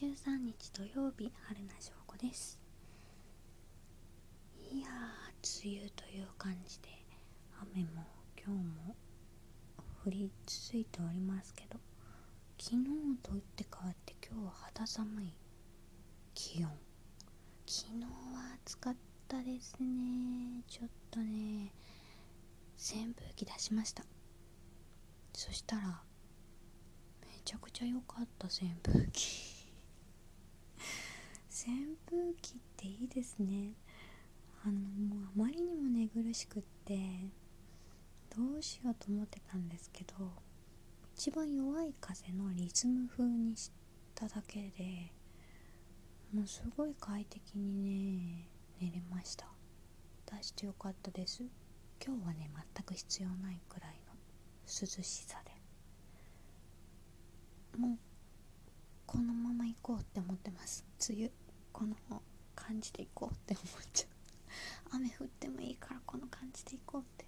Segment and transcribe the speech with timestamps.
[0.00, 2.58] 13日土曜日春名翔子です。
[4.72, 6.88] いやー梅雨という感じで
[7.74, 8.96] 雨も今日も
[10.06, 11.78] 降り続いておりますけど
[12.58, 12.86] 昨日
[13.22, 15.34] と打って変わって今日は肌寒い
[16.32, 16.70] 気温。
[17.66, 18.08] 昨日は
[18.64, 18.96] 暑かっ
[19.28, 20.62] たですね。
[20.66, 21.74] ちょっとね
[22.78, 24.02] 扇風機出しました。
[25.34, 26.00] そしたら
[27.20, 29.59] めちゃくちゃ良かった扇風機。
[31.62, 33.74] 扇風機っていいですね。
[34.64, 36.98] あのもうあまりにも寝苦しくって
[38.34, 40.14] どうしようと思ってたんですけど
[41.14, 43.70] 一番弱い風のリズム風にし
[44.14, 45.12] ただけで
[46.32, 48.48] もうすごい快適にね
[48.80, 49.46] 寝れました。
[50.34, 51.42] 出してよかったです。
[52.02, 54.14] 今日はね全く必要ないくらいの
[54.64, 55.50] 涼しさで。
[57.78, 57.98] もう
[59.04, 60.86] このまま行こうって思ってます。
[61.10, 61.39] 梅雨。
[61.80, 61.96] この
[62.54, 64.10] 感じで行こうって思っちゃう。
[64.96, 67.24] 雨降ってもいいからこの感じで行こうって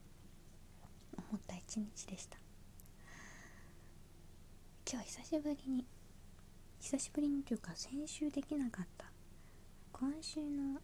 [1.17, 2.36] 思った一日でした。
[4.86, 5.86] 今日久しぶりに
[6.80, 9.11] 久しぶりにというか先週できなかった。
[9.91, 10.83] 今週の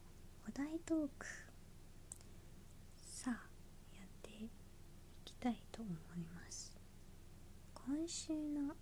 [0.48, 1.27] お題トーク。
[3.05, 3.50] さあ
[3.94, 4.48] やってい
[5.27, 6.72] きたいと思います。
[7.74, 8.74] 今週の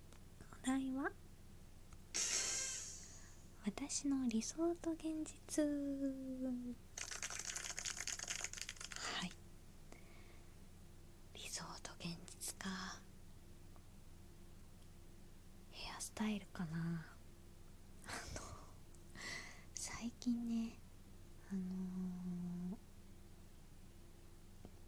[0.63, 1.11] お題は
[3.67, 5.61] 私の理想と現実。
[5.61, 5.67] は
[9.25, 9.31] い。
[11.35, 12.07] 理想と現
[12.39, 12.69] 実か。
[15.69, 17.05] ヘアスタイルかな。
[18.05, 18.41] あの
[19.75, 20.79] 最近ね
[21.51, 22.77] あのー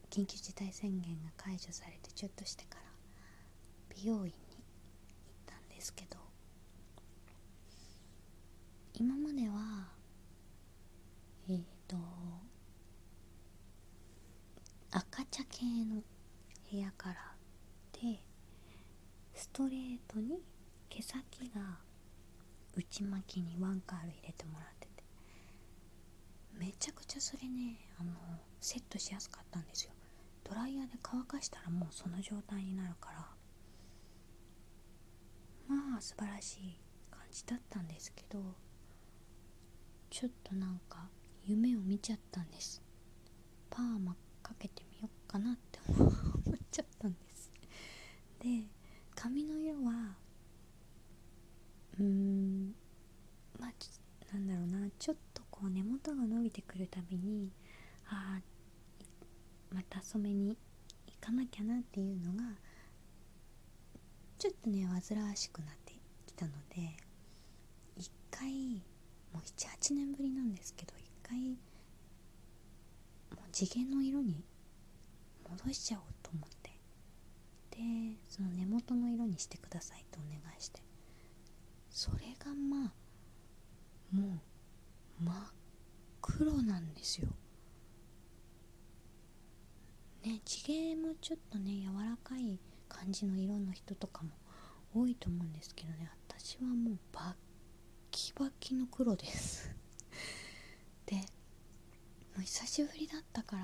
[0.09, 2.81] 緊急事態宣言が解除されてちょっとしてから
[3.93, 4.35] 美容院に行っ
[5.45, 6.28] たんですけど。
[8.99, 9.87] 今までは
[11.47, 11.95] えっ、と
[14.91, 16.03] 赤茶系の
[16.65, 18.19] ヘアカラーで
[19.33, 20.43] ストレートに
[20.89, 21.15] 毛先
[21.55, 21.79] が
[22.75, 25.03] 内巻きにワンカール入れてもらってて
[26.59, 28.11] めちゃくちゃそれねあの
[28.59, 29.91] セットしやすかったんですよ。
[30.43, 33.27] ドライヤーで乾かしたらもうその状態になるから
[35.73, 38.39] まあ素晴らしい感じだったんですけど
[40.09, 41.07] ちょっとなんか
[41.45, 42.81] 夢を見ちゃったんです。
[43.69, 46.11] パーマかけてみようかなって思っ
[46.71, 47.51] ちゃったんです。
[48.39, 48.63] で
[49.15, 50.17] 髪の色は
[51.99, 52.73] うーん
[53.59, 54.89] まあなんだろうな。
[54.97, 57.51] ちょっとこう根元が伸びてくるたびに
[58.07, 58.41] ああ
[59.73, 60.57] また染めに
[61.07, 62.43] 行かなきゃなっていうのが
[64.37, 65.93] ちょっとね煩わしくなって
[66.25, 66.97] きたので
[67.97, 68.81] 一回
[69.89, 71.57] もう78年ぶりなんですけど一回
[73.35, 74.43] もう地毛の色に
[75.49, 76.69] 戻しちゃおうと思って。
[77.71, 77.77] で
[78.27, 80.81] その根元の色にしてくださいとお願いして。
[81.89, 84.41] それがまあも
[85.21, 85.35] う真っ
[86.21, 87.29] 黒なんですよ。
[90.23, 94.31] ね地毛もちょっとね柔らかい感じの色の人とかも
[94.93, 97.33] 多いと思うんですけどね私はもうバッ
[98.11, 99.78] キバキの黒です。
[101.09, 101.21] でも
[102.37, 103.63] う久しぶりだったから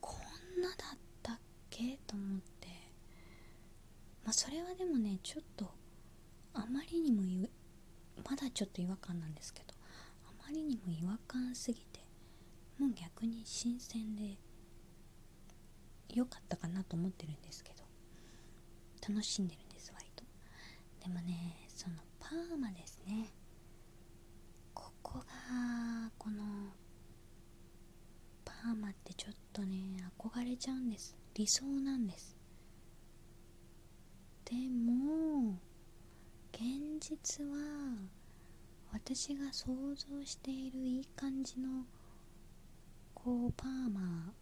[0.00, 0.16] こ
[0.58, 1.38] んなだったっ
[1.70, 1.98] け？
[2.06, 2.68] と思って。
[4.24, 5.72] まあそれはでもねちょっと
[6.52, 7.22] あまりにも
[8.28, 9.74] まだちょっと違和感なんですけど
[10.28, 12.00] あまりにも違和感すぎて
[12.78, 14.36] もう逆に新鮮で
[16.10, 17.82] 良かったかなと思ってるんですけど
[19.08, 20.22] 楽しんでるんです割と。
[21.00, 23.32] でもねそのパーマですね。
[24.82, 25.24] ここが
[26.18, 26.42] この
[28.44, 29.76] パーマってちょっとね
[30.18, 31.16] 憧れちゃうんです。
[31.34, 32.36] 理想なんです。
[34.44, 35.60] でも
[36.52, 36.60] 現
[36.98, 37.56] 実は
[38.92, 41.84] 私が想像しているいい感じの
[43.14, 44.32] こうパーマ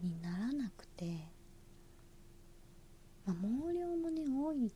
[0.00, 1.28] にならなくて、
[3.26, 4.72] まあ、毛量もね多い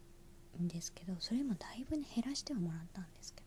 [0.60, 3.45] んですけどそれもだいぶね減らしてはもらったんですけど。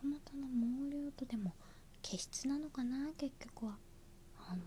[0.00, 1.54] ともとの毛量とでも
[2.00, 3.76] 毛質なのかな結局は。
[4.48, 4.62] あの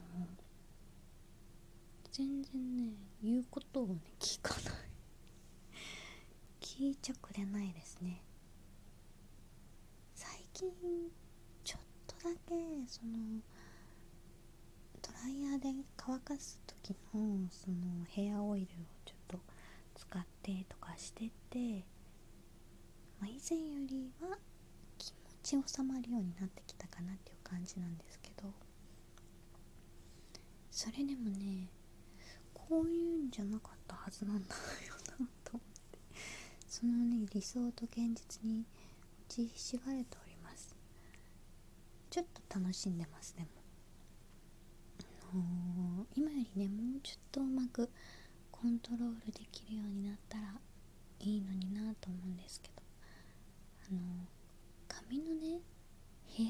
[2.12, 2.94] 全然ね
[3.24, 4.89] 言うことをね聞かない。
[6.62, 8.24] 聞いちゃくれないですね。
[10.13, 10.71] 最近
[11.63, 13.41] ちょっとだけその
[15.01, 19.39] ドライヤーで乾かす時のそのヘアオイルをちょっと
[19.95, 21.86] 使ってとかしてて
[23.19, 24.38] まあ、以前よりは
[25.43, 28.51] ち収まるようになってきたかなっていう感じなんですけど。
[30.71, 31.69] それでもね
[32.53, 35.61] こういうんじゃなかったはずなんだよなと思っ
[35.91, 35.99] て。
[36.67, 38.65] そのね理想と現実に打
[39.29, 40.75] ちひしがれております。
[42.09, 43.47] ちょっと楽しんでますでも、
[45.31, 47.89] あのー、今よりねもうちょっとうまく
[48.51, 50.43] コントロールできるようになったら
[51.21, 52.83] いいのになと思うんですけど
[53.89, 53.99] あの
[54.87, 55.61] 髪のね
[56.27, 56.43] ヘ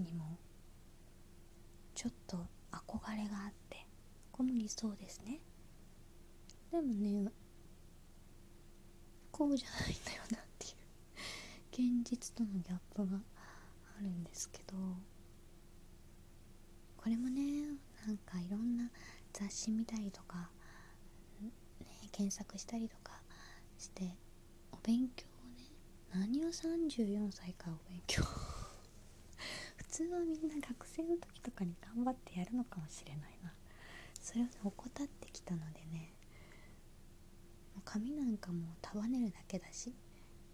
[0.00, 0.38] にも
[1.94, 2.38] ちょっと
[2.70, 3.86] 憧れがあって
[4.30, 5.40] これも理想ですね。
[6.70, 7.30] でもね
[9.30, 10.66] こうじゃないんだよなって
[11.82, 13.18] いう現実とのギャップが
[13.98, 14.74] あるんですけど
[16.96, 17.42] これもね
[18.06, 18.90] なんかいろんな
[19.32, 20.50] 雑誌見たりとか、
[21.42, 21.50] ね、
[22.10, 23.20] 検索したりとか
[23.78, 24.16] して
[24.72, 25.70] お勉強をね
[26.14, 28.22] 何を34歳かお勉強
[29.92, 33.52] 通はみんな学生の時とかに頑張ってやるのかもしれないな。
[34.20, 36.14] それをね怠ってきたのでね
[37.84, 39.94] 髪なんかも束ねるだけだし、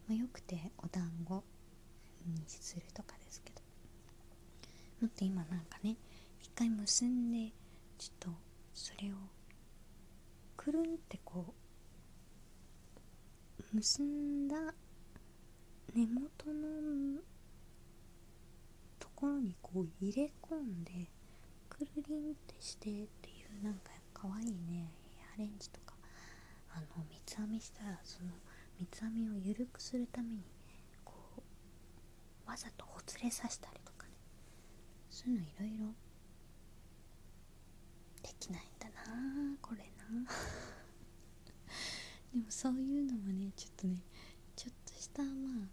[0.08, 1.44] まあ、よくてお団子
[2.26, 3.60] にするとかですけど。
[5.00, 5.96] もっと今なんかね
[6.42, 7.52] 一回結んで
[7.98, 8.38] ちょっと
[8.74, 9.14] それを
[10.56, 11.54] くるんってこ
[13.72, 14.56] う結んだ
[15.94, 17.20] 根元の
[19.18, 21.10] ころにこう入れ込んで
[21.68, 24.92] くるりんってしてっていうなんか可愛いいね
[25.34, 25.96] アレンジとか。
[26.70, 28.30] あの三つ編みしたらその
[28.78, 30.44] 三つ編みを緩くするために
[31.04, 31.42] こ
[32.46, 34.12] うわざとほつれさしたりとかね。
[35.10, 35.92] そういうのいろいろ
[38.22, 39.02] できないんだな
[39.60, 40.04] これな。
[42.32, 44.00] でもそういうのもねちょっとね
[44.54, 45.68] ちょっとしたまあ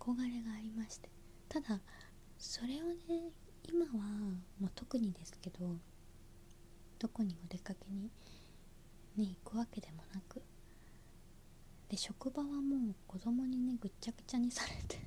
[0.00, 1.10] 憧れがありまして。
[1.50, 1.82] ただ
[2.38, 3.32] それをね
[3.64, 3.90] 今は
[4.60, 5.76] もう特にですけど
[6.98, 8.10] どこにお出かけに
[9.16, 10.40] ね行くわけでもなく
[11.88, 14.98] で職場はもう子供にねぐっちゃぐちゃにされて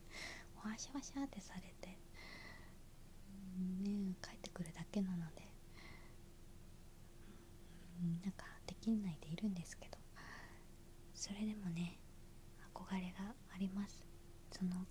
[0.62, 1.88] わしゃわしゃってされて
[3.58, 5.46] ね帰ってくるだけなので
[8.22, 9.96] なんかできないでいるんですけど
[11.14, 11.98] それでもね
[12.74, 14.04] 憧れがあります。
[14.52, 14.86] その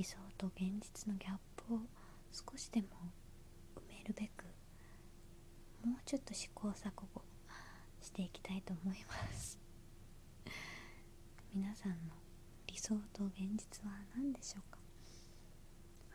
[0.00, 1.80] 理想と現実のギャップを
[2.32, 2.86] 少しでも
[3.76, 4.44] 埋めるべく
[5.86, 7.20] もうちょっと試行錯誤
[8.00, 9.60] していきたいと思います。
[11.52, 12.14] 皆さんの
[12.66, 14.78] 理想と現実は何でしょうか？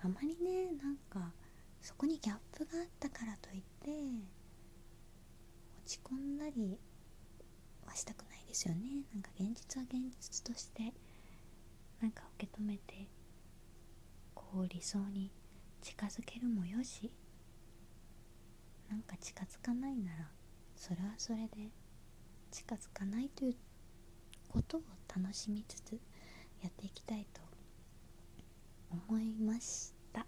[0.01, 1.31] あまりねなんか
[1.79, 3.91] そこにギャップがあったからといって
[5.77, 6.79] 落ち込んだり
[7.85, 9.03] はしたくないですよね。
[9.13, 10.91] なんか現実は現実として
[12.01, 13.07] なんか受け止めて
[14.51, 15.31] こう理想に
[15.81, 17.11] 近づけるもよし。
[18.89, 20.29] なんか近づかないなら
[20.75, 21.71] それはそれで
[22.51, 23.55] 近づかないという
[24.47, 24.81] ことを
[25.13, 25.93] 楽しみつつ
[26.61, 27.41] やっていきたいと
[28.91, 30.25] 思いました。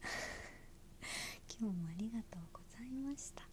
[1.60, 3.48] 今日もありがとうございました。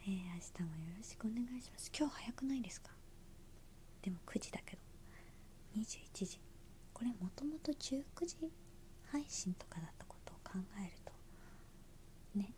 [0.00, 1.90] えー、明日もよろしくお願いします。
[1.96, 2.90] 今日早くないですか？
[4.02, 4.82] でも9時だけど。
[5.76, 6.40] 21時。
[6.92, 8.50] これもともと19時
[9.12, 11.12] 配信とかだったことを考えると
[12.38, 12.52] ね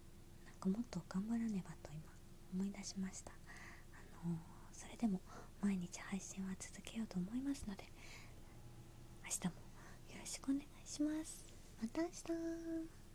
[0.47, 2.03] なんかもっと頑張らねばと今
[2.55, 3.33] 思い出しました。
[3.33, 4.39] あのー、
[4.73, 5.21] それでも
[5.61, 7.85] 毎日配信は続けようと思いますので
[9.25, 9.53] 明日も
[10.15, 11.45] よろしくお願いします。
[11.81, 13.08] また明日。